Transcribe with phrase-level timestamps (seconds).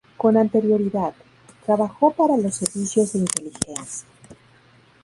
[0.17, 1.13] Con anterioridad,
[1.63, 4.07] trabajó para los servicios de Inteligencia.